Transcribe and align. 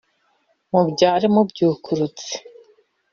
Mubyare 0.71 1.27
mubyukurutse 1.33 2.31